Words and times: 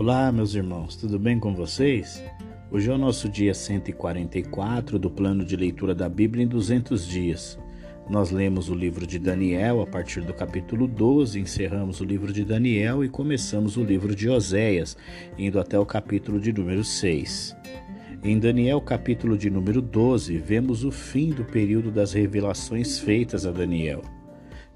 Olá, 0.00 0.32
meus 0.32 0.54
irmãos, 0.54 0.96
tudo 0.96 1.18
bem 1.18 1.38
com 1.38 1.54
vocês? 1.54 2.24
Hoje 2.70 2.90
é 2.90 2.94
o 2.94 2.96
nosso 2.96 3.28
dia 3.28 3.52
144 3.52 4.98
do 4.98 5.10
plano 5.10 5.44
de 5.44 5.54
leitura 5.54 5.94
da 5.94 6.08
Bíblia 6.08 6.42
em 6.42 6.48
200 6.48 7.06
dias. 7.06 7.58
Nós 8.08 8.30
lemos 8.30 8.70
o 8.70 8.74
livro 8.74 9.06
de 9.06 9.18
Daniel 9.18 9.82
a 9.82 9.86
partir 9.86 10.22
do 10.22 10.32
capítulo 10.32 10.88
12, 10.88 11.38
encerramos 11.38 12.00
o 12.00 12.04
livro 12.06 12.32
de 12.32 12.46
Daniel 12.46 13.04
e 13.04 13.10
começamos 13.10 13.76
o 13.76 13.84
livro 13.84 14.16
de 14.16 14.26
Oséias, 14.26 14.96
indo 15.36 15.60
até 15.60 15.78
o 15.78 15.84
capítulo 15.84 16.40
de 16.40 16.50
número 16.50 16.82
6. 16.82 17.54
Em 18.24 18.38
Daniel, 18.38 18.80
capítulo 18.80 19.36
de 19.36 19.50
número 19.50 19.82
12, 19.82 20.38
vemos 20.38 20.82
o 20.82 20.90
fim 20.90 21.28
do 21.28 21.44
período 21.44 21.90
das 21.90 22.14
revelações 22.14 22.98
feitas 22.98 23.44
a 23.44 23.50
Daniel. 23.50 24.00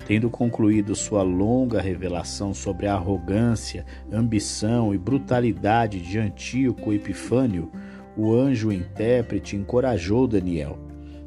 Tendo 0.06 0.28
concluído 0.28 0.94
sua 0.94 1.22
longa 1.22 1.80
revelação 1.80 2.52
sobre 2.52 2.86
a 2.86 2.94
arrogância, 2.94 3.86
ambição 4.12 4.94
e 4.94 4.98
brutalidade 4.98 6.00
de 6.00 6.18
Antíoco 6.18 6.92
Epifânio, 6.92 7.70
o 8.16 8.34
anjo 8.34 8.70
intérprete 8.70 9.56
encorajou 9.56 10.26
Daniel. 10.26 10.78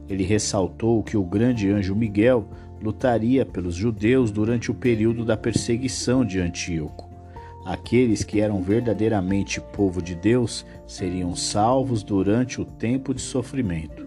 Ele 0.08 0.24
ressaltou 0.24 1.04
que 1.04 1.18
o 1.18 1.24
grande 1.24 1.70
anjo 1.70 1.96
Miguel 1.96 2.48
lutaria 2.82 3.46
pelos 3.46 3.76
judeus 3.76 4.32
durante 4.32 4.70
o 4.70 4.76
período 4.76 5.26
da 5.26 5.36
perseguição 5.36 6.24
de 6.24 6.40
Antíoco. 6.40 7.10
Aqueles 7.66 8.24
que 8.24 8.40
eram 8.40 8.62
verdadeiramente 8.62 9.60
povo 9.60 10.02
de 10.02 10.16
Deus 10.16 10.66
seriam 10.86 11.36
salvos 11.36 12.04
durante 12.04 12.62
o 12.62 12.66
tempo 12.66 13.14
de 13.14 13.22
sofrimento. 13.22 14.07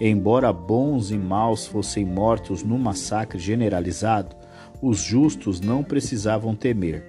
Embora 0.00 0.52
bons 0.52 1.10
e 1.10 1.16
maus 1.16 1.66
fossem 1.66 2.04
mortos 2.04 2.62
num 2.62 2.78
massacre 2.78 3.38
generalizado, 3.38 4.36
os 4.82 4.98
justos 4.98 5.60
não 5.60 5.82
precisavam 5.82 6.54
temer. 6.54 7.02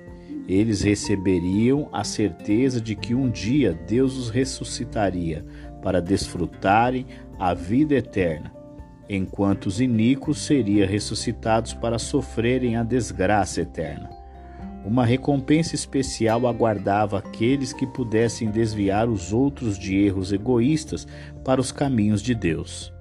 Eles 0.47 0.81
receberiam 0.81 1.89
a 1.91 2.05
certeza 2.05 2.79
de 2.79 2.95
que 2.95 3.13
um 3.13 3.29
dia 3.29 3.73
Deus 3.73 4.17
os 4.17 4.29
ressuscitaria 4.29 5.45
para 5.83 6.01
desfrutarem 6.01 7.05
a 7.37 7.53
vida 7.53 7.95
eterna, 7.95 8.53
enquanto 9.09 9.65
os 9.65 9.81
iníquos 9.81 10.39
seriam 10.39 10.87
ressuscitados 10.87 11.73
para 11.73 11.99
sofrerem 11.99 12.77
a 12.77 12.83
desgraça 12.83 13.61
eterna. 13.61 14.16
Uma 14.87 15.05
recompensa 15.05 15.75
especial 15.75 16.47
aguardava 16.47 17.17
aqueles 17.17 17.73
que 17.73 17.85
pudessem 17.85 18.49
desviar 18.49 19.09
os 19.09 19.33
outros 19.33 19.77
de 19.77 19.97
erros 19.97 20.31
egoístas 20.31 21.05
para 21.43 21.59
os 21.59 21.73
caminhos 21.73 22.21
de 22.21 22.33
Deus. 22.33 22.93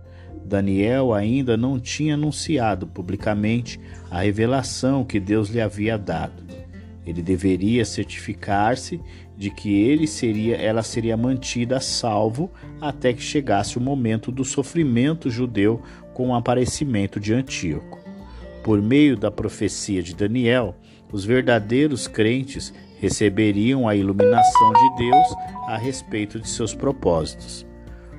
Daniel 0.45 1.15
ainda 1.15 1.57
não 1.57 1.79
tinha 1.79 2.15
anunciado 2.15 2.89
publicamente 2.89 3.79
a 4.11 4.23
revelação 4.23 5.05
que 5.05 5.21
Deus 5.21 5.49
lhe 5.49 5.61
havia 5.61 5.97
dado. 5.97 6.43
Ele 7.07 7.23
deveria 7.23 7.85
certificar-se 7.85 9.01
de 9.37 9.49
que 9.49 9.73
ele 9.73 10.09
seria, 10.09 10.57
ela 10.57 10.83
seria 10.83 11.17
mantida 11.17 11.79
salvo 11.79 12.51
até 12.81 13.13
que 13.13 13.23
chegasse 13.23 13.79
o 13.79 13.81
momento 13.81 14.33
do 14.33 14.45
sofrimento 14.45 15.31
judeu 15.31 15.81
com 16.13 16.31
o 16.31 16.35
aparecimento 16.35 17.21
de 17.21 17.33
Antíoco. 17.33 18.01
Por 18.65 18.83
meio 18.83 19.17
da 19.17 19.31
profecia 19.31 20.03
de 20.03 20.17
Daniel, 20.17 20.75
os 21.13 21.25
verdadeiros 21.25 22.07
crentes 22.09 22.73
receberiam 23.01 23.87
a 23.89 23.95
iluminação 23.95 24.73
de 24.73 25.05
Deus 25.05 25.35
a 25.67 25.77
respeito 25.77 26.41
de 26.41 26.49
seus 26.49 26.75
propósitos. 26.75 27.67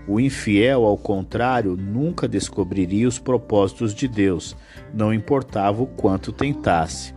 O 0.07 0.19
infiel, 0.19 0.85
ao 0.85 0.97
contrário, 0.97 1.75
nunca 1.75 2.27
descobriria 2.27 3.07
os 3.07 3.19
propósitos 3.19 3.93
de 3.93 4.07
Deus, 4.07 4.55
não 4.93 5.13
importava 5.13 5.83
o 5.83 5.87
quanto 5.87 6.31
tentasse. 6.31 7.13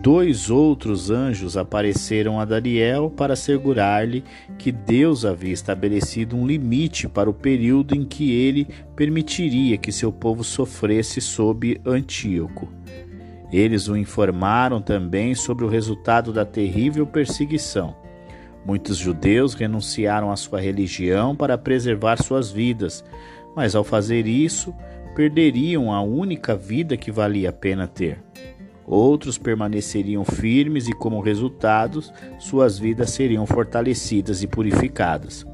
Dois 0.00 0.50
outros 0.50 1.10
anjos 1.10 1.56
apareceram 1.56 2.38
a 2.38 2.44
Daniel 2.44 3.10
para 3.10 3.32
assegurar-lhe 3.32 4.22
que 4.56 4.70
Deus 4.70 5.24
havia 5.24 5.52
estabelecido 5.52 6.36
um 6.36 6.46
limite 6.46 7.08
para 7.08 7.28
o 7.28 7.34
período 7.34 7.96
em 7.96 8.04
que 8.04 8.30
ele 8.30 8.68
permitiria 8.94 9.76
que 9.76 9.90
seu 9.90 10.12
povo 10.12 10.44
sofresse 10.44 11.20
sob 11.20 11.80
Antíoco. 11.84 12.68
Eles 13.56 13.88
o 13.88 13.96
informaram 13.96 14.82
também 14.82 15.34
sobre 15.34 15.64
o 15.64 15.68
resultado 15.68 16.30
da 16.30 16.44
terrível 16.44 17.06
perseguição. 17.06 17.96
Muitos 18.66 18.98
judeus 18.98 19.54
renunciaram 19.54 20.30
à 20.30 20.36
sua 20.36 20.60
religião 20.60 21.34
para 21.34 21.56
preservar 21.56 22.22
suas 22.22 22.50
vidas, 22.50 23.02
mas 23.56 23.74
ao 23.74 23.82
fazer 23.82 24.26
isso, 24.26 24.74
perderiam 25.14 25.90
a 25.90 26.02
única 26.02 26.54
vida 26.54 26.98
que 26.98 27.10
valia 27.10 27.48
a 27.48 27.52
pena 27.52 27.86
ter. 27.86 28.22
Outros 28.84 29.38
permaneceriam 29.38 30.22
firmes 30.22 30.86
e, 30.86 30.92
como 30.92 31.22
resultado, 31.22 32.02
suas 32.38 32.78
vidas 32.78 33.08
seriam 33.08 33.46
fortalecidas 33.46 34.42
e 34.42 34.46
purificadas. 34.46 35.46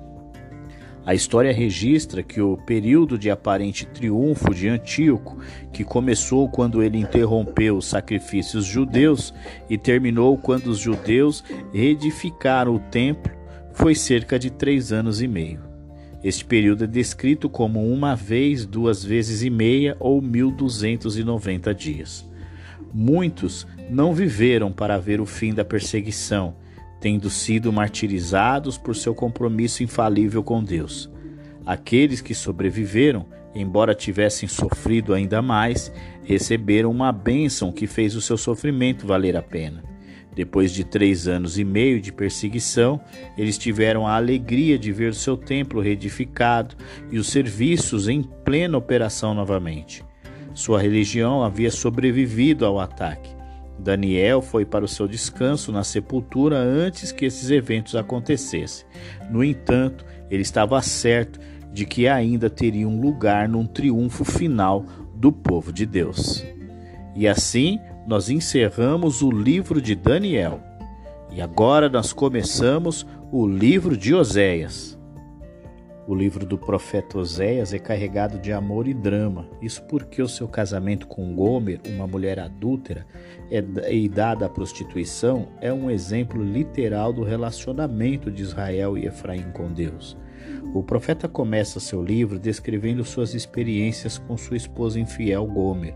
A 1.04 1.14
história 1.14 1.52
registra 1.52 2.22
que 2.22 2.40
o 2.40 2.56
período 2.56 3.18
de 3.18 3.28
aparente 3.28 3.84
triunfo 3.86 4.54
de 4.54 4.68
Antíoco, 4.68 5.36
que 5.72 5.82
começou 5.82 6.48
quando 6.48 6.80
ele 6.80 6.96
interrompeu 6.96 7.76
os 7.76 7.86
sacrifícios 7.86 8.64
judeus 8.64 9.34
e 9.68 9.76
terminou 9.76 10.38
quando 10.38 10.68
os 10.68 10.78
judeus 10.78 11.42
reedificaram 11.72 12.76
o 12.76 12.78
templo, 12.78 13.32
foi 13.72 13.96
cerca 13.96 14.38
de 14.38 14.48
três 14.48 14.92
anos 14.92 15.20
e 15.20 15.26
meio. 15.26 15.60
Este 16.22 16.44
período 16.44 16.84
é 16.84 16.86
descrito 16.86 17.50
como 17.50 17.84
uma 17.84 18.14
vez, 18.14 18.64
duas 18.64 19.04
vezes 19.04 19.42
e 19.42 19.50
meia 19.50 19.96
ou 19.98 20.22
1290 20.22 21.74
dias. 21.74 22.24
Muitos 22.94 23.66
não 23.91 24.14
viveram 24.14 24.70
para 24.70 24.98
ver 24.98 25.20
o 25.20 25.26
fim 25.26 25.52
da 25.52 25.64
perseguição 25.64 26.54
tendo 27.02 27.28
sido 27.28 27.72
martirizados 27.72 28.78
por 28.78 28.94
seu 28.94 29.12
compromisso 29.12 29.82
infalível 29.82 30.40
com 30.40 30.62
Deus. 30.62 31.10
Aqueles 31.66 32.20
que 32.20 32.32
sobreviveram, 32.32 33.26
embora 33.52 33.92
tivessem 33.92 34.48
sofrido 34.48 35.12
ainda 35.12 35.42
mais, 35.42 35.92
receberam 36.22 36.92
uma 36.92 37.10
bênção 37.10 37.72
que 37.72 37.88
fez 37.88 38.14
o 38.14 38.20
seu 38.20 38.38
sofrimento 38.38 39.04
valer 39.04 39.36
a 39.36 39.42
pena. 39.42 39.82
Depois 40.32 40.72
de 40.72 40.84
três 40.84 41.26
anos 41.26 41.58
e 41.58 41.64
meio 41.64 42.00
de 42.00 42.12
perseguição, 42.12 43.00
eles 43.36 43.58
tiveram 43.58 44.06
a 44.06 44.14
alegria 44.14 44.78
de 44.78 44.92
ver 44.92 45.12
seu 45.12 45.36
templo 45.36 45.80
reedificado 45.80 46.76
e 47.10 47.18
os 47.18 47.26
serviços 47.26 48.06
em 48.06 48.22
plena 48.22 48.78
operação 48.78 49.34
novamente. 49.34 50.04
Sua 50.54 50.80
religião 50.80 51.42
havia 51.42 51.70
sobrevivido 51.70 52.64
ao 52.64 52.78
ataque 52.78 53.31
Daniel 53.82 54.41
foi 54.41 54.65
para 54.65 54.84
o 54.84 54.88
seu 54.88 55.06
descanso 55.06 55.72
na 55.72 55.84
sepultura 55.84 56.56
antes 56.56 57.12
que 57.12 57.25
esses 57.25 57.50
eventos 57.50 57.94
acontecessem. 57.94 58.87
No 59.31 59.43
entanto, 59.43 60.04
ele 60.31 60.43
estava 60.43 60.81
certo 60.81 61.41
de 61.72 61.84
que 61.84 62.06
ainda 62.06 62.48
teria 62.48 62.88
um 62.88 63.00
lugar 63.00 63.48
num 63.48 63.66
triunfo 63.66 64.25
final 64.25 64.84
do 65.15 65.32
povo 65.32 65.72
de 65.72 65.84
Deus. 65.84 66.44
E 67.15 67.26
assim 67.26 67.78
nós 68.06 68.31
encerramos 68.31 69.22
o 69.22 69.31
livro 69.31 69.81
de 69.81 69.94
Daniel. 69.94 70.60
E 71.31 71.41
agora 71.41 71.88
nós 71.88 72.12
começamos 72.12 73.06
o 73.31 73.47
livro 73.47 73.97
de 73.97 74.15
Oséias. 74.15 74.98
O 76.04 76.16
livro 76.16 76.44
do 76.44 76.58
profeta 76.58 77.16
Oséias 77.16 77.72
é 77.72 77.78
carregado 77.78 78.36
de 78.36 78.52
amor 78.52 78.88
e 78.88 78.94
drama. 78.94 79.48
Isso 79.60 79.80
porque 79.84 80.20
o 80.20 80.28
seu 80.28 80.48
casamento 80.48 81.06
com 81.06 81.32
Gomer, 81.36 81.80
uma 81.86 82.08
mulher 82.08 82.40
adúltera 82.40 83.06
é 83.48 83.62
e 83.92 84.08
dada 84.08 84.46
à 84.46 84.48
prostituição, 84.48 85.48
é 85.60 85.72
um 85.72 85.88
exemplo 85.88 86.42
literal 86.42 87.12
do 87.12 87.22
relacionamento 87.22 88.32
de 88.32 88.42
Israel 88.42 88.98
e 88.98 89.06
Efraim 89.06 89.52
com 89.52 89.72
Deus. 89.72 90.16
O 90.74 90.82
profeta 90.82 91.28
começa 91.28 91.78
seu 91.78 92.02
livro 92.02 92.36
descrevendo 92.36 93.04
suas 93.04 93.32
experiências 93.32 94.18
com 94.18 94.36
sua 94.36 94.56
esposa 94.56 94.98
infiel 94.98 95.46
Gomer. 95.46 95.94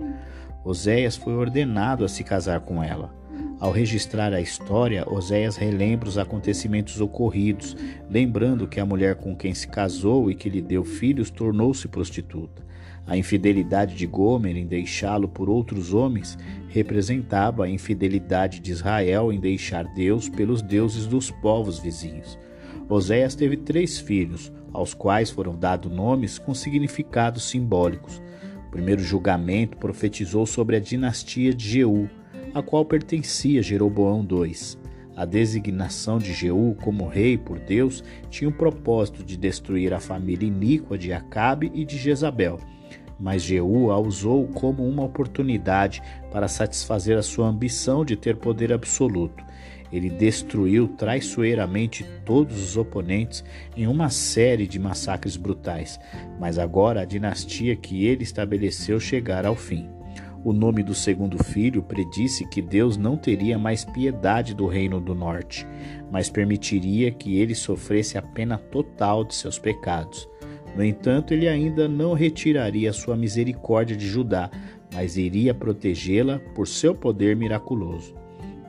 Oséias 0.64 1.16
foi 1.16 1.34
ordenado 1.34 2.04
a 2.04 2.08
se 2.08 2.22
casar 2.22 2.60
com 2.60 2.82
ela. 2.82 3.12
Ao 3.58 3.70
registrar 3.70 4.34
a 4.34 4.40
história, 4.40 5.10
Oséias 5.10 5.56
relembra 5.56 6.08
os 6.08 6.18
acontecimentos 6.18 7.00
ocorridos, 7.00 7.74
lembrando 8.10 8.68
que 8.68 8.78
a 8.78 8.84
mulher 8.84 9.14
com 9.14 9.34
quem 9.34 9.54
se 9.54 9.66
casou 9.66 10.30
e 10.30 10.34
que 10.34 10.50
lhe 10.50 10.60
deu 10.60 10.84
filhos 10.84 11.30
tornou-se 11.30 11.88
prostituta. 11.88 12.62
A 13.06 13.16
infidelidade 13.16 13.94
de 13.94 14.06
Gomer 14.06 14.56
em 14.56 14.66
deixá-lo 14.66 15.26
por 15.26 15.48
outros 15.48 15.94
homens 15.94 16.36
representava 16.68 17.64
a 17.64 17.68
infidelidade 17.68 18.60
de 18.60 18.72
Israel 18.72 19.32
em 19.32 19.40
deixar 19.40 19.84
Deus 19.94 20.28
pelos 20.28 20.60
deuses 20.60 21.06
dos 21.06 21.30
povos 21.30 21.78
vizinhos. 21.78 22.38
Oséias 22.90 23.34
teve 23.34 23.56
três 23.56 23.98
filhos, 23.98 24.52
aos 24.70 24.92
quais 24.92 25.30
foram 25.30 25.56
dados 25.56 25.90
nomes 25.90 26.38
com 26.38 26.52
significados 26.52 27.48
simbólicos. 27.48 28.20
O 28.68 28.70
primeiro 28.70 29.02
julgamento 29.02 29.78
profetizou 29.78 30.44
sobre 30.44 30.76
a 30.76 30.80
dinastia 30.80 31.54
de 31.54 31.66
Jeú, 31.66 32.10
a 32.56 32.62
qual 32.62 32.86
pertencia 32.86 33.62
Jeroboão 33.62 34.26
II. 34.26 34.78
A 35.14 35.26
designação 35.26 36.16
de 36.16 36.32
Jeú 36.32 36.74
como 36.80 37.06
rei 37.06 37.36
por 37.36 37.58
Deus 37.58 38.02
tinha 38.30 38.48
o 38.48 38.52
propósito 38.52 39.22
de 39.22 39.36
destruir 39.36 39.92
a 39.92 40.00
família 40.00 40.46
iníqua 40.46 40.96
de 40.96 41.12
Acabe 41.12 41.70
e 41.74 41.84
de 41.84 41.98
Jezabel. 41.98 42.58
Mas 43.20 43.42
Jeú 43.42 43.90
a 43.90 43.98
usou 43.98 44.48
como 44.48 44.88
uma 44.88 45.04
oportunidade 45.04 46.02
para 46.32 46.48
satisfazer 46.48 47.18
a 47.18 47.22
sua 47.22 47.46
ambição 47.46 48.06
de 48.06 48.16
ter 48.16 48.36
poder 48.36 48.72
absoluto. 48.72 49.44
Ele 49.92 50.08
destruiu 50.08 50.88
traiçoeiramente 50.88 52.06
todos 52.24 52.58
os 52.62 52.78
oponentes 52.78 53.44
em 53.76 53.86
uma 53.86 54.08
série 54.08 54.66
de 54.66 54.78
massacres 54.78 55.36
brutais, 55.36 56.00
mas 56.40 56.58
agora 56.58 57.02
a 57.02 57.04
dinastia 57.04 57.76
que 57.76 58.06
ele 58.06 58.22
estabeleceu 58.22 58.98
chegara 58.98 59.48
ao 59.48 59.54
fim. 59.54 59.95
O 60.46 60.52
nome 60.52 60.84
do 60.84 60.94
segundo 60.94 61.42
filho 61.42 61.82
predisse 61.82 62.46
que 62.46 62.62
Deus 62.62 62.96
não 62.96 63.16
teria 63.16 63.58
mais 63.58 63.84
piedade 63.84 64.54
do 64.54 64.68
reino 64.68 65.00
do 65.00 65.12
norte, 65.12 65.66
mas 66.08 66.30
permitiria 66.30 67.10
que 67.10 67.36
ele 67.36 67.52
sofresse 67.52 68.16
a 68.16 68.22
pena 68.22 68.56
total 68.56 69.24
de 69.24 69.34
seus 69.34 69.58
pecados. 69.58 70.28
No 70.76 70.84
entanto, 70.84 71.34
ele 71.34 71.48
ainda 71.48 71.88
não 71.88 72.12
retiraria 72.12 72.92
sua 72.92 73.16
misericórdia 73.16 73.96
de 73.96 74.06
Judá, 74.06 74.48
mas 74.94 75.16
iria 75.16 75.52
protegê-la 75.52 76.38
por 76.54 76.68
seu 76.68 76.94
poder 76.94 77.34
miraculoso. 77.34 78.14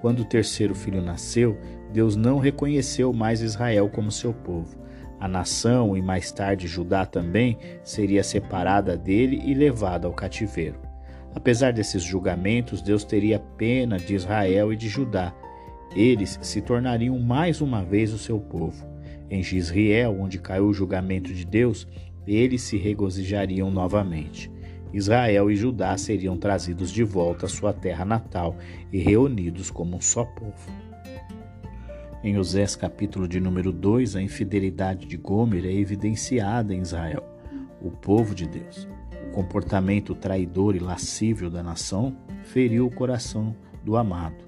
Quando 0.02 0.22
o 0.22 0.26
terceiro 0.26 0.74
filho 0.74 1.00
nasceu, 1.00 1.60
Deus 1.94 2.16
não 2.16 2.40
reconheceu 2.40 3.14
mais 3.14 3.42
Israel 3.42 3.88
como 3.88 4.12
seu 4.12 4.34
povo. 4.34 4.76
A 5.20 5.28
nação 5.28 5.96
e 5.96 6.02
mais 6.02 6.32
tarde 6.32 6.68
Judá 6.68 7.06
também 7.06 7.56
seria 7.84 8.24
separada 8.24 8.98
dele 8.98 9.44
e 9.46 9.54
levada 9.54 10.08
ao 10.08 10.14
cativeiro. 10.14 10.87
Apesar 11.38 11.72
desses 11.72 12.02
julgamentos, 12.02 12.82
Deus 12.82 13.04
teria 13.04 13.38
pena 13.38 13.98
de 13.98 14.16
Israel 14.16 14.74
e 14.74 14.76
de 14.76 14.90
Judá. 14.90 15.32
Eles 15.96 16.40
se 16.42 16.64
tornariam 16.64 17.20
mais 17.20 17.62
uma 17.62 17.84
vez 17.84 18.12
o 18.12 18.18
seu 18.18 18.40
povo. 18.40 18.84
Em 19.30 19.44
Gisrael, 19.44 20.20
onde 20.20 20.40
caiu 20.40 20.66
o 20.66 20.74
julgamento 20.74 21.32
de 21.32 21.46
Deus, 21.46 21.88
eles 22.26 22.64
se 22.64 22.76
regozijariam 22.76 23.70
novamente. 23.70 24.52
Israel 24.92 25.52
e 25.52 25.56
Judá 25.56 25.96
seriam 25.96 26.36
trazidos 26.38 26.92
de 26.92 27.04
volta 27.04 27.46
à 27.46 27.50
sua 27.50 27.72
terra 27.72 28.04
natal 28.04 28.58
e 28.92 28.98
reunidos 28.98 29.70
como 29.70 29.96
um 29.96 30.02
só 30.02 30.26
povo. 30.26 30.72
Em 32.24 32.36
Osés 32.40 32.76
capítulo 32.76 33.28
de 33.28 33.40
número 33.40 33.72
2, 33.72 34.16
a 34.16 34.22
infidelidade 34.24 35.06
de 35.06 35.18
Gomer 35.18 35.66
é 35.68 35.72
evidenciada 35.72 36.74
em 36.74 36.82
Israel, 36.82 37.24
o 37.80 37.92
povo 37.92 38.34
de 38.34 38.48
Deus. 38.48 38.88
Comportamento 39.38 40.16
traidor 40.16 40.76
e 40.76 40.80
lascívio 40.80 41.48
da 41.48 41.62
nação 41.62 42.18
feriu 42.42 42.88
o 42.88 42.92
coração 42.92 43.56
do 43.86 43.96
amado. 43.96 44.44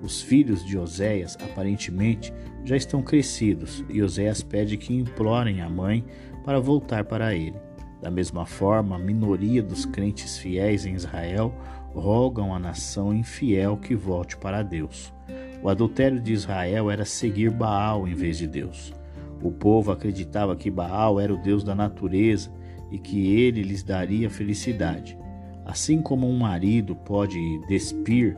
Os 0.00 0.22
filhos 0.22 0.64
de 0.64 0.78
Oséias, 0.78 1.36
aparentemente, 1.42 2.32
já 2.64 2.76
estão 2.76 3.02
crescidos 3.02 3.84
e 3.90 4.00
Oséias 4.00 4.40
pede 4.40 4.76
que 4.76 4.94
implorem 4.94 5.60
a 5.60 5.68
mãe 5.68 6.04
para 6.44 6.60
voltar 6.60 7.04
para 7.04 7.34
ele. 7.34 7.56
Da 8.00 8.12
mesma 8.12 8.46
forma, 8.46 8.94
a 8.94 8.98
minoria 9.00 9.60
dos 9.60 9.84
crentes 9.84 10.38
fiéis 10.38 10.86
em 10.86 10.94
Israel 10.94 11.52
rogam 11.92 12.54
à 12.54 12.60
nação 12.60 13.12
infiel 13.12 13.76
que 13.76 13.96
volte 13.96 14.36
para 14.36 14.62
Deus. 14.62 15.12
O 15.60 15.68
adultério 15.68 16.20
de 16.20 16.32
Israel 16.32 16.92
era 16.92 17.04
seguir 17.04 17.50
Baal 17.50 18.06
em 18.06 18.14
vez 18.14 18.38
de 18.38 18.46
Deus. 18.46 18.94
O 19.42 19.50
povo 19.50 19.90
acreditava 19.90 20.54
que 20.54 20.70
Baal 20.70 21.18
era 21.18 21.34
o 21.34 21.42
Deus 21.42 21.64
da 21.64 21.74
natureza 21.74 22.61
e 22.92 22.98
que 22.98 23.34
ele 23.34 23.62
lhes 23.62 23.82
daria 23.82 24.30
felicidade. 24.30 25.18
Assim 25.64 26.02
como 26.02 26.28
um 26.28 26.38
marido 26.38 26.94
pode 26.94 27.38
despir 27.66 28.36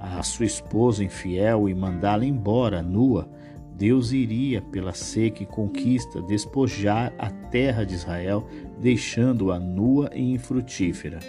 a 0.00 0.22
sua 0.22 0.44
esposa 0.44 1.04
infiel 1.04 1.68
e 1.68 1.74
mandá-la 1.74 2.24
embora 2.24 2.82
nua, 2.82 3.30
Deus 3.76 4.12
iria, 4.12 4.60
pela 4.60 4.92
seca 4.92 5.42
e 5.42 5.46
conquista, 5.46 6.20
despojar 6.22 7.12
a 7.18 7.30
terra 7.30 7.84
de 7.84 7.94
Israel, 7.94 8.46
deixando-a 8.80 9.58
nua 9.58 10.10
e 10.14 10.32
infrutífera. 10.32 11.20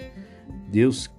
Deus 0.69 1.09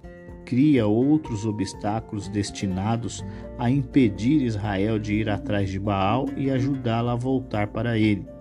cria 0.45 0.85
outros 0.85 1.45
obstáculos 1.45 2.27
destinados 2.27 3.25
a 3.57 3.69
impedir 3.69 4.43
Israel 4.43 4.99
de 4.99 5.15
ir 5.15 5.29
atrás 5.29 5.69
de 5.69 5.79
Baal 5.79 6.27
e 6.37 6.51
ajudá-la 6.51 7.13
a 7.13 7.15
voltar 7.15 7.67
para 7.67 7.97
ele. 7.97 8.34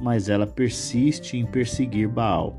Mas 0.00 0.28
ela 0.28 0.46
persiste 0.46 1.36
em 1.36 1.46
perseguir 1.46 2.08
Baal. 2.08 2.54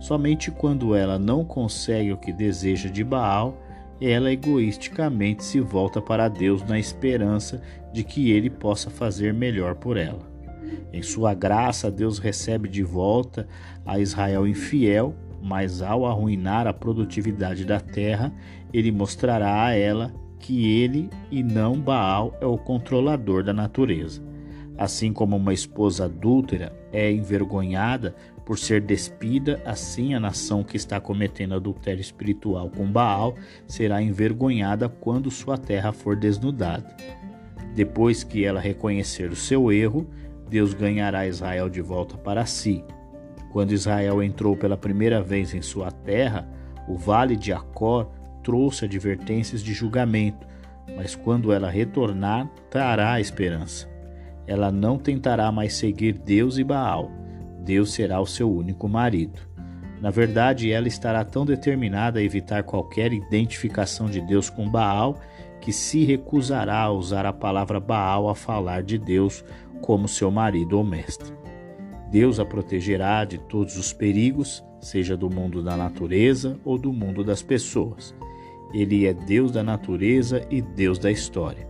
Somente 0.00 0.50
quando 0.50 0.94
ela 0.94 1.18
não 1.18 1.44
consegue 1.44 2.12
o 2.12 2.16
que 2.16 2.32
deseja 2.32 2.88
de 2.88 3.02
Baal, 3.02 3.56
ela 4.00 4.32
egoisticamente 4.32 5.42
se 5.42 5.60
volta 5.60 6.00
para 6.00 6.28
Deus 6.28 6.62
na 6.62 6.78
esperança 6.78 7.60
de 7.92 8.04
que 8.04 8.30
ele 8.30 8.48
possa 8.48 8.90
fazer 8.90 9.34
melhor 9.34 9.74
por 9.74 9.96
ela. 9.96 10.28
Em 10.92 11.02
sua 11.02 11.34
graça, 11.34 11.90
Deus 11.90 12.18
recebe 12.18 12.68
de 12.68 12.82
volta 12.82 13.48
a 13.84 13.98
Israel 13.98 14.46
infiel, 14.46 15.14
mas 15.42 15.82
ao 15.82 16.06
arruinar 16.06 16.66
a 16.66 16.72
produtividade 16.72 17.64
da 17.64 17.80
terra, 17.80 18.32
ele 18.72 18.92
mostrará 18.92 19.64
a 19.64 19.74
ela 19.74 20.12
que 20.38 20.80
ele 20.80 21.10
e 21.30 21.42
não 21.42 21.78
Baal 21.78 22.36
é 22.40 22.46
o 22.46 22.56
controlador 22.56 23.42
da 23.42 23.52
natureza. 23.52 24.27
Assim 24.78 25.12
como 25.12 25.36
uma 25.36 25.52
esposa 25.52 26.04
adúltera 26.04 26.72
é 26.92 27.10
envergonhada 27.10 28.14
por 28.46 28.56
ser 28.56 28.80
despida, 28.80 29.60
assim 29.64 30.14
a 30.14 30.20
nação 30.20 30.62
que 30.62 30.76
está 30.76 31.00
cometendo 31.00 31.54
adultério 31.54 32.00
espiritual 32.00 32.70
com 32.70 32.90
Baal 32.90 33.34
será 33.66 34.00
envergonhada 34.00 34.88
quando 34.88 35.32
sua 35.32 35.58
terra 35.58 35.92
for 35.92 36.14
desnudada. 36.14 36.96
Depois 37.74 38.22
que 38.22 38.44
ela 38.44 38.60
reconhecer 38.60 39.30
o 39.30 39.36
seu 39.36 39.70
erro, 39.72 40.08
Deus 40.48 40.72
ganhará 40.72 41.26
Israel 41.26 41.68
de 41.68 41.82
volta 41.82 42.16
para 42.16 42.46
si. 42.46 42.84
Quando 43.50 43.72
Israel 43.72 44.22
entrou 44.22 44.56
pela 44.56 44.76
primeira 44.76 45.20
vez 45.20 45.52
em 45.54 45.60
sua 45.60 45.90
terra, 45.90 46.48
o 46.86 46.96
vale 46.96 47.36
de 47.36 47.52
Acor 47.52 48.08
trouxe 48.42 48.84
advertências 48.84 49.62
de 49.62 49.74
julgamento, 49.74 50.46
mas 50.96 51.14
quando 51.14 51.52
ela 51.52 51.68
retornar, 51.68 52.48
trará 52.70 53.12
a 53.12 53.20
esperança. 53.20 53.97
Ela 54.48 54.72
não 54.72 54.98
tentará 54.98 55.52
mais 55.52 55.74
seguir 55.74 56.14
Deus 56.14 56.58
e 56.58 56.64
Baal 56.64 57.08
Deus 57.68 57.92
será 57.92 58.18
o 58.18 58.26
seu 58.26 58.50
único 58.50 58.88
marido. 58.88 59.38
Na 60.00 60.10
verdade, 60.10 60.72
ela 60.72 60.88
estará 60.88 61.22
tão 61.22 61.44
determinada 61.44 62.18
a 62.18 62.22
evitar 62.22 62.62
qualquer 62.62 63.12
identificação 63.12 64.06
de 64.06 64.22
Deus 64.22 64.48
com 64.48 64.70
Baal 64.70 65.20
que 65.60 65.70
se 65.70 66.02
recusará 66.02 66.80
a 66.80 66.90
usar 66.90 67.26
a 67.26 67.32
palavra 67.32 67.78
Baal 67.78 68.30
a 68.30 68.34
falar 68.34 68.82
de 68.82 68.96
Deus 68.96 69.44
como 69.82 70.08
seu 70.08 70.30
marido 70.30 70.78
ou 70.78 70.84
mestre. 70.84 71.30
Deus 72.10 72.40
a 72.40 72.44
protegerá 72.44 73.22
de 73.26 73.36
todos 73.36 73.76
os 73.76 73.92
perigos, 73.92 74.64
seja 74.80 75.14
do 75.14 75.28
mundo 75.28 75.62
da 75.62 75.76
natureza 75.76 76.58
ou 76.64 76.78
do 76.78 76.90
mundo 76.90 77.22
das 77.22 77.42
pessoas. 77.42 78.14
Ele 78.72 79.06
é 79.06 79.12
Deus 79.12 79.52
da 79.52 79.62
natureza 79.62 80.40
e 80.48 80.62
Deus 80.62 80.98
da 80.98 81.10
história. 81.10 81.68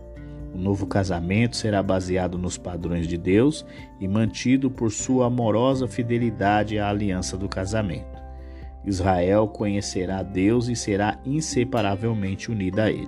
O 0.59 0.61
novo 0.61 0.85
casamento 0.85 1.55
será 1.55 1.81
baseado 1.81 2.37
nos 2.37 2.57
padrões 2.57 3.07
de 3.07 3.17
Deus 3.17 3.65
e 3.97 4.09
mantido 4.09 4.69
por 4.69 4.91
sua 4.91 5.27
amorosa 5.27 5.87
fidelidade 5.87 6.77
à 6.77 6.89
aliança 6.89 7.37
do 7.37 7.47
casamento. 7.47 8.21
Israel 8.83 9.47
conhecerá 9.47 10.21
Deus 10.21 10.67
e 10.67 10.75
será 10.75 11.17
inseparavelmente 11.25 12.51
unida 12.51 12.83
a 12.83 12.91
Ele. 12.91 13.07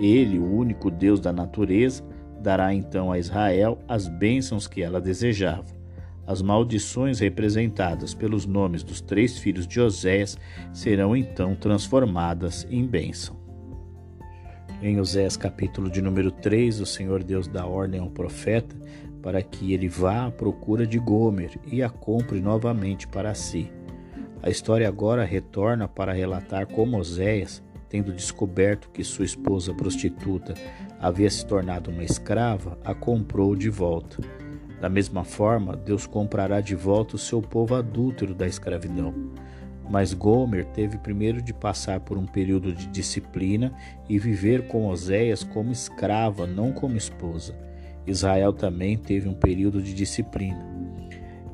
Ele, 0.00 0.40
o 0.40 0.56
único 0.56 0.90
Deus 0.90 1.20
da 1.20 1.32
natureza, 1.32 2.02
dará 2.40 2.74
então 2.74 3.12
a 3.12 3.18
Israel 3.18 3.78
as 3.86 4.08
bênçãos 4.08 4.66
que 4.66 4.82
ela 4.82 5.00
desejava. 5.00 5.66
As 6.26 6.42
maldições 6.42 7.20
representadas 7.20 8.12
pelos 8.12 8.44
nomes 8.44 8.82
dos 8.82 9.00
três 9.00 9.38
filhos 9.38 9.68
de 9.68 9.80
Osés 9.80 10.36
serão 10.72 11.16
então 11.16 11.54
transformadas 11.54 12.66
em 12.68 12.84
bênção. 12.84 13.41
Em 14.84 14.98
Osés 14.98 15.36
capítulo 15.36 15.88
de 15.88 16.02
número 16.02 16.32
3, 16.32 16.80
o 16.80 16.86
Senhor 16.86 17.22
Deus 17.22 17.46
dá 17.46 17.64
ordem 17.64 18.00
ao 18.00 18.10
profeta 18.10 18.74
para 19.22 19.40
que 19.40 19.72
ele 19.72 19.88
vá 19.88 20.26
à 20.26 20.30
procura 20.32 20.84
de 20.84 20.98
Gomer 20.98 21.52
e 21.64 21.84
a 21.84 21.88
compre 21.88 22.40
novamente 22.40 23.06
para 23.06 23.32
si. 23.32 23.70
A 24.42 24.50
história 24.50 24.88
agora 24.88 25.24
retorna 25.24 25.86
para 25.86 26.12
relatar 26.12 26.66
como 26.66 26.98
Oséias, 26.98 27.62
tendo 27.88 28.12
descoberto 28.12 28.90
que 28.90 29.04
sua 29.04 29.24
esposa 29.24 29.72
prostituta 29.72 30.52
havia 30.98 31.30
se 31.30 31.46
tornado 31.46 31.92
uma 31.92 32.02
escrava, 32.02 32.76
a 32.84 32.92
comprou 32.92 33.54
de 33.54 33.70
volta. 33.70 34.20
Da 34.80 34.88
mesma 34.88 35.22
forma, 35.22 35.76
Deus 35.76 36.08
comprará 36.08 36.60
de 36.60 36.74
volta 36.74 37.14
o 37.14 37.20
seu 37.20 37.40
povo 37.40 37.76
adúltero 37.76 38.34
da 38.34 38.48
escravidão. 38.48 39.14
Mas 39.90 40.14
Gomer 40.14 40.64
teve 40.66 40.96
primeiro 40.98 41.42
de 41.42 41.52
passar 41.52 42.00
por 42.00 42.16
um 42.16 42.26
período 42.26 42.72
de 42.72 42.86
disciplina 42.86 43.72
e 44.08 44.18
viver 44.18 44.66
com 44.68 44.86
Oséias 44.86 45.44
como 45.44 45.72
escrava, 45.72 46.46
não 46.46 46.72
como 46.72 46.96
esposa. 46.96 47.54
Israel 48.06 48.52
também 48.52 48.96
teve 48.96 49.28
um 49.28 49.34
período 49.34 49.82
de 49.82 49.94
disciplina. 49.94 50.66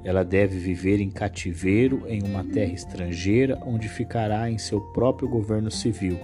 Ela 0.04 0.25
deve 0.25 0.58
viver 0.58 1.00
em 1.00 1.11
cativeiro 1.11 2.04
em 2.06 2.23
uma 2.23 2.44
terra 2.44 2.73
estrangeira, 2.73 3.61
onde 3.66 3.88
ficará 3.88 4.50
em 4.50 4.56
seu 4.56 4.80
próprio 4.80 5.28
governo 5.28 5.70
civil 5.70 6.18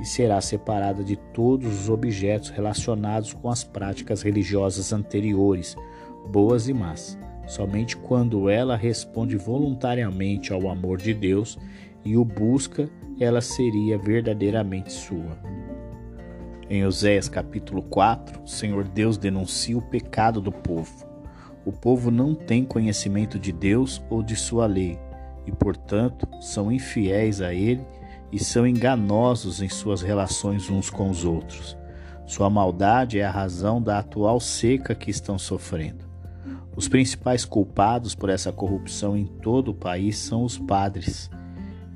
e 0.00 0.04
será 0.04 0.40
separada 0.40 1.02
de 1.02 1.16
todos 1.16 1.80
os 1.80 1.88
objetos 1.88 2.50
relacionados 2.50 3.32
com 3.32 3.48
as 3.48 3.64
práticas 3.64 4.22
religiosas 4.22 4.92
anteriores, 4.92 5.76
boas 6.30 6.68
e 6.68 6.74
más. 6.74 7.18
Somente 7.46 7.96
quando 7.96 8.48
ela 8.48 8.76
responde 8.76 9.36
voluntariamente 9.36 10.52
ao 10.52 10.68
amor 10.68 10.98
de 10.98 11.12
Deus 11.12 11.58
e 12.04 12.16
o 12.16 12.24
busca, 12.24 12.88
ela 13.20 13.40
seria 13.40 13.98
verdadeiramente 13.98 14.92
sua. 14.92 15.38
Em 16.68 16.84
Oséias 16.84 17.28
capítulo 17.28 17.82
4, 17.82 18.42
o 18.42 18.48
Senhor 18.48 18.84
Deus 18.84 19.18
denuncia 19.18 19.76
o 19.76 19.82
pecado 19.82 20.40
do 20.40 20.50
povo. 20.50 21.06
O 21.64 21.72
povo 21.72 22.10
não 22.10 22.34
tem 22.34 22.64
conhecimento 22.64 23.38
de 23.38 23.52
Deus 23.52 24.02
ou 24.10 24.22
de 24.22 24.36
sua 24.36 24.66
lei 24.66 24.98
e, 25.46 25.52
portanto, 25.52 26.26
são 26.40 26.72
infiéis 26.72 27.40
a 27.40 27.52
Ele 27.52 27.84
e 28.32 28.42
são 28.42 28.66
enganosos 28.66 29.62
em 29.62 29.68
suas 29.68 30.02
relações 30.02 30.68
uns 30.70 30.90
com 30.90 31.10
os 31.10 31.24
outros. 31.24 31.76
Sua 32.26 32.48
maldade 32.48 33.18
é 33.18 33.24
a 33.24 33.30
razão 33.30 33.80
da 33.80 33.98
atual 33.98 34.40
seca 34.40 34.94
que 34.94 35.10
estão 35.10 35.38
sofrendo. 35.38 36.13
Os 36.76 36.88
principais 36.88 37.44
culpados 37.44 38.14
por 38.14 38.28
essa 38.28 38.52
corrupção 38.52 39.16
em 39.16 39.26
todo 39.26 39.70
o 39.70 39.74
país 39.74 40.18
são 40.18 40.42
os 40.42 40.58
padres. 40.58 41.30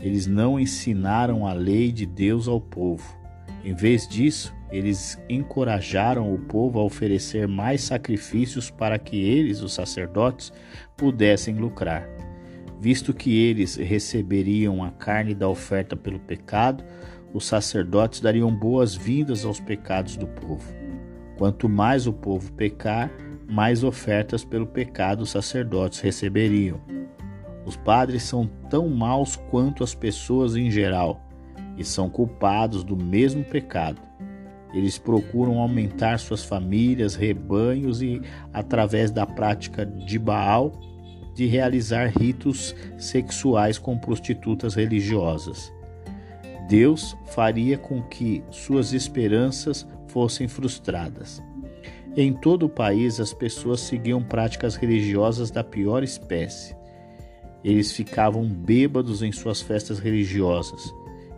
Eles 0.01 0.27
não 0.27 0.59
ensinaram 0.59 1.47
a 1.47 1.53
lei 1.53 1.91
de 1.91 2.07
Deus 2.07 2.47
ao 2.47 2.61
povo. 2.61 3.17
Em 3.65 3.75
vez 3.75 4.07
disso, 4.07 4.55
eles 4.71 5.21
encorajaram 5.29 6.33
o 6.33 6.39
povo 6.39 6.79
a 6.79 6.85
oferecer 6.85 7.49
mais 7.49 7.81
sacrifícios 7.81 8.71
para 8.71 8.99
que 8.99 9.17
eles, 9.17 9.63
os 9.63 9.73
sacerdotes, 9.73 10.53
pudessem 10.97 11.57
lucrar. 11.57 12.09
Visto 12.81 13.13
que 13.13 13.37
eles 13.37 13.75
receberiam 13.75 14.85
a 14.85 14.93
carne 14.93 15.35
da 15.35 15.49
oferta 15.49 15.97
pelo 15.97 16.21
pecado, 16.21 16.85
os 17.35 17.45
sacerdotes 17.45 18.21
dariam 18.21 18.55
boas-vindas 18.55 19.45
aos 19.45 19.59
pecados 19.59 20.17
do 20.17 20.29
povo. 20.29 20.73
Quanto 21.37 21.69
mais 21.69 22.07
o 22.07 22.13
povo 22.13 22.53
pecar, 22.53 23.11
mais 23.49 23.83
ofertas 23.83 24.45
pelo 24.45 24.67
pecado 24.67 25.23
os 25.23 25.31
sacerdotes 25.31 26.01
receberiam. 26.01 26.79
Os 27.65 27.77
padres 27.77 28.23
são 28.23 28.47
tão 28.69 28.89
maus 28.89 29.37
quanto 29.37 29.83
as 29.83 29.95
pessoas 29.95 30.55
em 30.55 30.71
geral 30.71 31.21
e 31.77 31.85
são 31.85 32.11
culpados 32.11 32.85
do 32.85 32.97
mesmo 32.97 33.43
pecado. 33.43 34.01
Eles 34.75 34.99
procuram 34.99 35.59
aumentar 35.59 36.19
suas 36.19 36.45
famílias, 36.45 37.15
rebanhos 37.15 38.03
e, 38.03 38.21
através 38.53 39.11
da 39.11 39.25
prática 39.25 39.87
de 39.87 40.19
Baal, 40.19 40.73
de 41.35 41.47
realizar 41.47 42.07
ritos 42.07 42.75
sexuais 42.99 43.79
com 43.79 43.97
prostitutas 43.97 44.75
religiosas. 44.75 45.73
Deus 46.69 47.17
faria 47.27 47.79
com 47.79 48.03
que 48.03 48.43
suas 48.51 48.93
esperanças 48.93 49.87
fossem 50.09 50.47
frustradas. 50.49 51.43
Em 52.21 52.33
todo 52.33 52.67
o 52.67 52.69
país, 52.69 53.21
as 53.21 53.33
pessoas 53.33 53.79
seguiam 53.79 54.21
práticas 54.21 54.75
religiosas 54.75 55.53
da 55.53 55.63
pior 55.63 56.03
espécie. 56.03 56.77
Eles 57.63 57.93
ficavam 57.93 58.45
bêbados 58.45 59.23
em 59.23 59.31
suas 59.31 59.63
festas 59.63 60.01
religiosas 60.01 60.93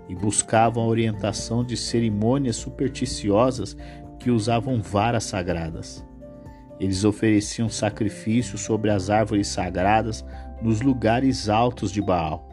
e 0.09 0.15
buscavam 0.15 0.83
a 0.83 0.87
orientação 0.87 1.63
de 1.63 1.77
cerimônias 1.77 2.57
supersticiosas 2.57 3.77
que 4.19 4.31
usavam 4.31 4.81
varas 4.81 5.25
sagradas. 5.25 6.03
Eles 6.81 7.05
ofereciam 7.05 7.69
sacrifícios 7.69 8.63
sobre 8.63 8.89
as 8.89 9.11
árvores 9.11 9.49
sagradas 9.49 10.25
nos 10.63 10.81
lugares 10.81 11.51
altos 11.51 11.93
de 11.93 12.01
Baal. 12.01 12.49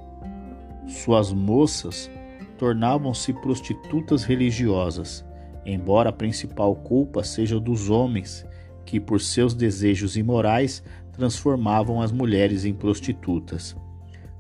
Suas 0.86 1.32
moças 1.32 2.12
tornavam-se 2.58 3.32
prostitutas 3.32 4.26
religiosas, 4.26 5.26
embora 5.74 6.10
a 6.10 6.14
principal 6.14 6.76
culpa 6.76 7.24
seja 7.24 7.60
dos 7.60 7.90
homens, 7.90 8.46
que 8.86 9.00
por 9.00 9.20
seus 9.20 9.54
desejos 9.54 10.16
imorais 10.16 10.82
transformavam 11.12 12.02
as 12.02 12.12
mulheres 12.12 12.64
em 12.64 12.74
prostitutas. 12.74 13.76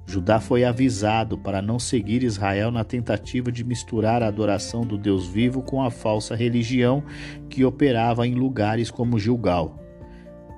Judá 0.06 0.40
foi 0.40 0.64
avisado 0.64 1.38
para 1.38 1.62
não 1.62 1.78
seguir 1.78 2.24
Israel 2.24 2.72
na 2.72 2.86
tentativa 2.86 3.52
de 3.52 3.62
misturar 3.62 4.24
a 4.24 4.28
adoração 4.28 4.86
do 4.86 4.98
Deus 4.98 5.28
vivo 5.28 5.62
com 5.62 5.84
a 5.84 5.92
falsa 5.92 6.34
religião 6.34 7.04
que 7.50 7.66
operava 7.66 8.26
em 8.26 8.34
lugares 8.34 8.90
como 8.90 9.20
Gilgal. 9.20 9.78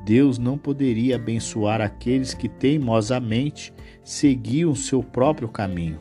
Deus 0.06 0.38
não 0.38 0.56
poderia 0.56 1.16
abençoar 1.16 1.82
aqueles 1.82 2.36
que 2.36 2.48
teimosamente 2.48 3.74
seguiam 4.04 4.76
seu 4.76 5.02
próprio 5.02 5.48
caminho. 5.48 6.00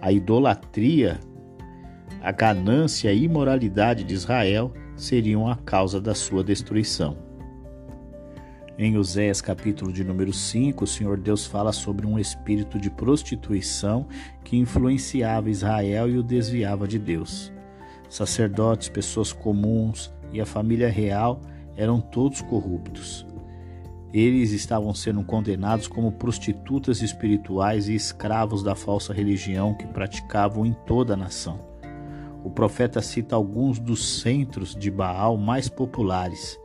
A 0.00 0.12
idolatria, 0.12 1.18
a 2.26 2.32
ganância 2.32 3.12
e 3.12 3.22
imoralidade 3.22 4.02
de 4.02 4.12
Israel 4.12 4.72
seriam 4.96 5.48
a 5.48 5.54
causa 5.54 6.00
da 6.00 6.12
sua 6.12 6.42
destruição. 6.42 7.16
Em 8.76 8.98
Oséias, 8.98 9.40
capítulo 9.40 9.92
de 9.92 10.02
número 10.02 10.32
5, 10.32 10.82
o 10.82 10.86
Senhor 10.88 11.18
Deus 11.18 11.46
fala 11.46 11.70
sobre 11.70 12.04
um 12.04 12.18
espírito 12.18 12.80
de 12.80 12.90
prostituição 12.90 14.08
que 14.42 14.56
influenciava 14.56 15.50
Israel 15.50 16.10
e 16.10 16.18
o 16.18 16.22
desviava 16.22 16.88
de 16.88 16.98
Deus. 16.98 17.52
Sacerdotes, 18.10 18.88
pessoas 18.88 19.32
comuns 19.32 20.12
e 20.32 20.40
a 20.40 20.44
família 20.44 20.88
real 20.90 21.40
eram 21.76 22.00
todos 22.00 22.42
corruptos. 22.42 23.24
Eles 24.12 24.50
estavam 24.50 24.92
sendo 24.92 25.22
condenados 25.22 25.86
como 25.86 26.10
prostitutas 26.10 27.02
espirituais 27.02 27.88
e 27.88 27.94
escravos 27.94 28.64
da 28.64 28.74
falsa 28.74 29.14
religião 29.14 29.74
que 29.74 29.86
praticavam 29.86 30.66
em 30.66 30.72
toda 30.72 31.14
a 31.14 31.16
nação. 31.16 31.75
O 32.46 32.50
profeta 32.50 33.02
cita 33.02 33.34
alguns 33.34 33.80
dos 33.80 34.20
centros 34.20 34.72
de 34.76 34.88
Baal 34.88 35.36
mais 35.36 35.68
populares. 35.68 36.56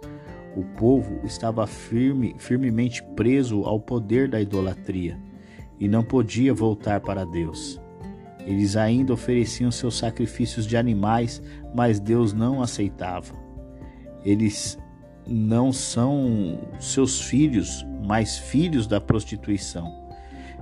O 0.55 0.63
povo 0.63 1.25
estava 1.25 1.65
firme, 1.65 2.35
firmemente 2.38 3.01
preso 3.15 3.63
ao 3.63 3.79
poder 3.79 4.29
da 4.29 4.39
idolatria 4.39 5.19
e 5.79 5.88
não 5.88 6.03
podia 6.03 6.53
voltar 6.53 7.01
para 7.01 7.25
Deus. 7.25 7.81
Eles 8.45 8.75
ainda 8.77 9.13
ofereciam 9.13 9.71
seus 9.71 9.97
sacrifícios 9.97 10.67
de 10.67 10.77
animais, 10.77 11.41
mas 11.73 12.00
Deus 12.00 12.31
não 12.31 12.61
aceitava. 12.61 13.33
Eles 14.23 14.77
não 15.25 15.73
são 15.73 16.59
seus 16.79 17.19
filhos, 17.19 17.83
mas 18.05 18.38
filhos 18.38 18.85
da 18.85 19.01
prostituição. 19.01 20.00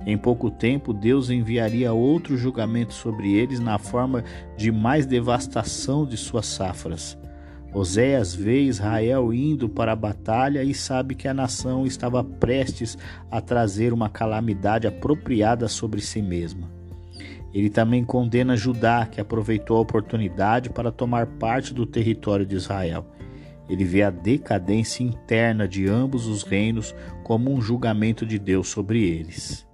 Em 0.06 0.16
pouco 0.16 0.50
tempo, 0.50 0.94
Deus 0.94 1.28
enviaria 1.28 1.92
outro 1.92 2.36
julgamento 2.36 2.94
sobre 2.94 3.34
eles 3.34 3.60
na 3.60 3.78
forma 3.78 4.24
de 4.56 4.72
mais 4.72 5.04
devastação 5.04 6.06
de 6.06 6.16
suas 6.16 6.46
safras. 6.46 7.18
Oséias 7.72 8.34
vê 8.34 8.62
Israel 8.62 9.32
indo 9.32 9.68
para 9.68 9.92
a 9.92 9.96
batalha 9.96 10.64
e 10.64 10.74
sabe 10.74 11.14
que 11.14 11.28
a 11.28 11.34
nação 11.34 11.86
estava 11.86 12.24
prestes 12.24 12.98
a 13.30 13.40
trazer 13.40 13.92
uma 13.92 14.08
calamidade 14.08 14.88
apropriada 14.88 15.68
sobre 15.68 16.00
si 16.00 16.20
mesma. 16.20 16.68
Ele 17.52 17.70
também 17.70 18.04
condena 18.04 18.56
Judá, 18.56 19.06
que 19.06 19.20
aproveitou 19.20 19.76
a 19.76 19.80
oportunidade 19.80 20.70
para 20.70 20.90
tomar 20.90 21.26
parte 21.26 21.74
do 21.74 21.86
território 21.86 22.46
de 22.46 22.56
Israel. 22.56 23.06
Ele 23.68 23.84
vê 23.84 24.02
a 24.02 24.10
decadência 24.10 25.04
interna 25.04 25.68
de 25.68 25.86
ambos 25.88 26.26
os 26.26 26.42
reinos 26.42 26.94
como 27.22 27.52
um 27.52 27.60
julgamento 27.60 28.26
de 28.26 28.38
Deus 28.38 28.68
sobre 28.68 29.02
eles. 29.04 29.69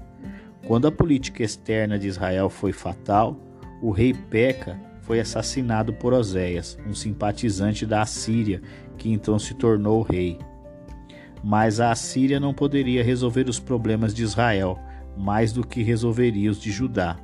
Quando 0.67 0.89
a 0.89 0.93
política 0.93 1.45
externa 1.45 1.97
de 1.97 2.09
Israel 2.09 2.51
foi 2.51 2.73
fatal, 2.73 3.37
o 3.81 3.93
rei 3.93 4.13
Peca 4.13 4.81
foi 5.03 5.21
assassinado 5.21 5.93
por 5.93 6.13
Oséias, 6.13 6.77
um 6.85 6.93
simpatizante 6.93 7.87
da 7.87 8.03
Assíria, 8.03 8.61
que 8.99 9.13
então 9.13 9.39
se 9.39 9.55
tornou 9.55 10.03
rei. 10.03 10.39
Mas 11.45 11.79
a 11.79 11.93
Assíria 11.93 12.41
não 12.41 12.53
poderia 12.53 13.05
resolver 13.05 13.49
os 13.49 13.61
problemas 13.61 14.13
de 14.13 14.25
Israel 14.25 14.77
mais 15.17 15.53
do 15.53 15.65
que 15.65 15.85
resolveria 15.85 16.51
os 16.51 16.61
de 16.61 16.73
Judá. 16.73 17.17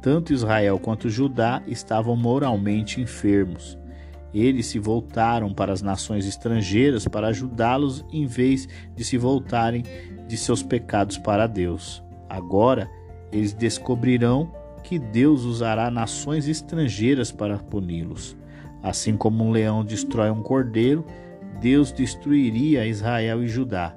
Tanto 0.00 0.32
Israel 0.32 0.78
quanto 0.78 1.10
Judá 1.10 1.60
estavam 1.66 2.14
moralmente 2.14 3.00
enfermos. 3.00 3.76
Eles 4.32 4.66
se 4.66 4.78
voltaram 4.78 5.52
para 5.52 5.72
as 5.72 5.82
nações 5.82 6.26
estrangeiras 6.26 7.08
para 7.08 7.26
ajudá-los 7.26 8.04
em 8.12 8.24
vez 8.24 8.68
de 8.94 9.04
se 9.04 9.18
voltarem 9.18 9.82
de 10.28 10.36
seus 10.36 10.62
pecados 10.62 11.18
para 11.18 11.48
Deus. 11.48 12.06
Agora 12.28 12.90
eles 13.32 13.52
descobrirão 13.52 14.50
que 14.82 14.98
Deus 14.98 15.44
usará 15.44 15.90
nações 15.90 16.48
estrangeiras 16.48 17.30
para 17.30 17.58
puni-los. 17.58 18.36
Assim 18.82 19.16
como 19.16 19.44
um 19.44 19.50
leão 19.50 19.84
destrói 19.84 20.30
um 20.30 20.42
cordeiro, 20.42 21.04
Deus 21.60 21.90
destruiria 21.90 22.86
Israel 22.86 23.42
e 23.42 23.48
Judá. 23.48 23.94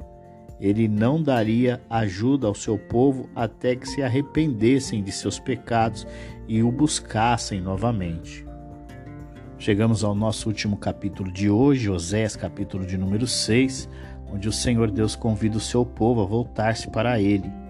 Ele 0.60 0.88
não 0.88 1.22
daria 1.22 1.82
ajuda 1.90 2.48
ao 2.48 2.54
seu 2.54 2.78
povo 2.78 3.30
até 3.36 3.76
que 3.76 3.88
se 3.88 4.04
arrependessem 4.04 5.04
de 5.04 5.12
seus 5.12 5.40
pecados 5.40 6.06
e 6.48 6.62
o 6.62 6.72
buscassem 6.72 7.60
novamente. 7.60 8.46
Chegamos 9.58 10.04
ao 10.04 10.16
nosso 10.16 10.50
último 10.50 10.76
capítulo 10.76 11.32
de 11.32 11.50
hoje, 11.50 11.90
Osés, 11.90 12.36
capítulo 12.36 12.86
de 12.86 12.98
número 12.98 13.28
6, 13.28 13.88
onde 14.32 14.50
o 14.50 14.52
Senhor 14.52 14.90
Deus 14.90 15.16
convida 15.16 15.58
o 15.58 15.62
seu 15.62 15.86
povo 15.86 16.22
a 16.22 16.26
voltar-se 16.26 16.90
para 16.90 17.20
ele. 17.20 17.61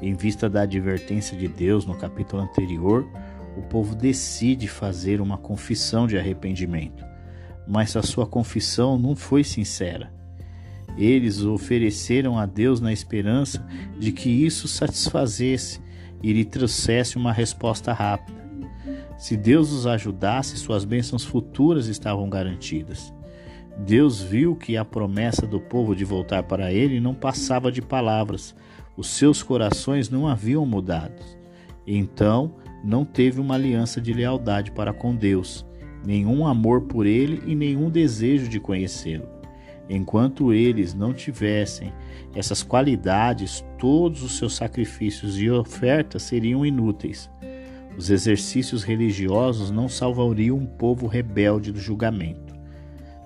Em 0.00 0.14
vista 0.14 0.48
da 0.48 0.62
advertência 0.62 1.36
de 1.36 1.48
Deus 1.48 1.86
no 1.86 1.96
capítulo 1.96 2.42
anterior, 2.42 3.08
o 3.56 3.62
povo 3.62 3.94
decide 3.94 4.68
fazer 4.68 5.20
uma 5.20 5.38
confissão 5.38 6.06
de 6.06 6.18
arrependimento, 6.18 7.04
mas 7.66 7.96
a 7.96 8.02
sua 8.02 8.26
confissão 8.26 8.98
não 8.98 9.16
foi 9.16 9.42
sincera. 9.42 10.12
Eles 10.98 11.42
ofereceram 11.42 12.38
a 12.38 12.46
Deus 12.46 12.80
na 12.80 12.92
esperança 12.92 13.66
de 13.98 14.12
que 14.12 14.28
isso 14.28 14.68
satisfazesse 14.68 15.80
e 16.22 16.32
lhe 16.32 16.44
trouxesse 16.44 17.16
uma 17.16 17.32
resposta 17.32 17.92
rápida. 17.92 18.44
Se 19.18 19.36
Deus 19.36 19.72
os 19.72 19.86
ajudasse, 19.86 20.56
suas 20.56 20.84
bênçãos 20.84 21.24
futuras 21.24 21.86
estavam 21.86 22.28
garantidas. 22.28 23.12
Deus 23.78 24.22
viu 24.22 24.54
que 24.56 24.76
a 24.76 24.84
promessa 24.84 25.46
do 25.46 25.60
povo 25.60 25.94
de 25.94 26.04
voltar 26.04 26.42
para 26.42 26.72
ele 26.72 26.98
não 26.98 27.14
passava 27.14 27.70
de 27.70 27.82
palavras, 27.82 28.54
os 28.96 29.08
seus 29.08 29.42
corações 29.42 30.08
não 30.08 30.26
haviam 30.26 30.64
mudado. 30.64 31.22
Então, 31.86 32.54
não 32.82 33.04
teve 33.04 33.40
uma 33.40 33.54
aliança 33.54 34.00
de 34.00 34.12
lealdade 34.12 34.70
para 34.70 34.92
com 34.92 35.14
Deus, 35.14 35.66
nenhum 36.04 36.46
amor 36.46 36.82
por 36.82 37.06
ele 37.06 37.42
e 37.46 37.54
nenhum 37.54 37.90
desejo 37.90 38.48
de 38.48 38.60
conhecê-lo. 38.60 39.28
Enquanto 39.88 40.52
eles 40.52 40.94
não 40.94 41.12
tivessem 41.12 41.92
essas 42.34 42.62
qualidades, 42.62 43.64
todos 43.78 44.22
os 44.22 44.36
seus 44.36 44.56
sacrifícios 44.56 45.40
e 45.40 45.48
ofertas 45.48 46.22
seriam 46.22 46.66
inúteis. 46.66 47.30
Os 47.96 48.10
exercícios 48.10 48.82
religiosos 48.82 49.70
não 49.70 49.88
salvariam 49.88 50.56
um 50.56 50.66
povo 50.66 51.06
rebelde 51.06 51.72
do 51.72 51.80
julgamento. 51.80 52.54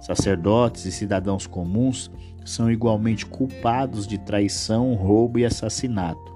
Sacerdotes 0.00 0.84
e 0.84 0.92
cidadãos 0.92 1.46
comuns 1.46 2.10
são 2.44 2.70
igualmente 2.70 3.26
culpados 3.26 4.06
de 4.06 4.18
traição, 4.18 4.94
roubo 4.94 5.38
e 5.38 5.44
assassinato. 5.44 6.30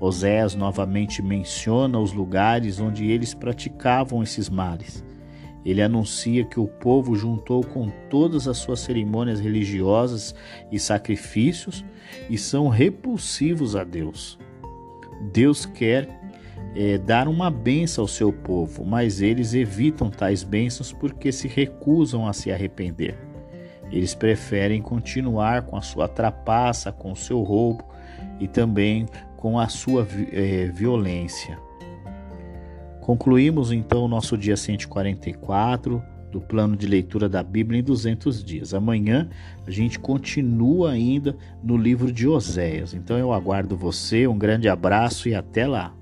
Oséias 0.00 0.54
novamente 0.54 1.22
menciona 1.22 1.98
os 1.98 2.12
lugares 2.12 2.80
onde 2.80 3.10
eles 3.10 3.32
praticavam 3.32 4.22
esses 4.22 4.50
males. 4.50 5.04
Ele 5.64 5.80
anuncia 5.80 6.44
que 6.44 6.60
o 6.60 6.66
povo 6.66 7.14
juntou 7.14 7.64
com 7.64 7.88
todas 8.10 8.46
as 8.46 8.58
suas 8.58 8.80
cerimônias 8.80 9.40
religiosas 9.40 10.34
e 10.70 10.78
sacrifícios 10.78 11.84
e 12.28 12.36
são 12.36 12.68
repulsivos 12.68 13.74
a 13.74 13.82
Deus. 13.82 14.38
Deus 15.32 15.64
quer 15.64 16.20
é, 16.74 16.98
dar 16.98 17.28
uma 17.28 17.50
benção 17.50 18.04
ao 18.04 18.08
seu 18.08 18.30
povo, 18.30 18.84
mas 18.84 19.22
eles 19.22 19.54
evitam 19.54 20.10
tais 20.10 20.42
bênçãos 20.42 20.92
porque 20.92 21.32
se 21.32 21.48
recusam 21.48 22.28
a 22.28 22.34
se 22.34 22.52
arrepender. 22.52 23.16
Eles 23.94 24.12
preferem 24.12 24.82
continuar 24.82 25.62
com 25.62 25.76
a 25.76 25.80
sua 25.80 26.08
trapaça, 26.08 26.90
com 26.90 27.12
o 27.12 27.16
seu 27.16 27.40
roubo 27.42 27.84
e 28.40 28.48
também 28.48 29.06
com 29.36 29.56
a 29.56 29.68
sua 29.68 30.04
é, 30.32 30.66
violência. 30.66 31.56
Concluímos 33.00 33.70
então 33.70 34.04
o 34.04 34.08
nosso 34.08 34.36
dia 34.36 34.56
144 34.56 36.02
do 36.32 36.40
plano 36.40 36.76
de 36.76 36.88
leitura 36.88 37.28
da 37.28 37.40
Bíblia 37.40 37.78
em 37.78 37.84
200 37.84 38.42
dias. 38.42 38.74
Amanhã 38.74 39.30
a 39.64 39.70
gente 39.70 40.00
continua 40.00 40.90
ainda 40.90 41.36
no 41.62 41.76
livro 41.76 42.10
de 42.10 42.26
Oséias. 42.26 42.94
Então 42.94 43.16
eu 43.16 43.32
aguardo 43.32 43.76
você, 43.76 44.26
um 44.26 44.36
grande 44.36 44.68
abraço 44.68 45.28
e 45.28 45.36
até 45.36 45.68
lá. 45.68 45.94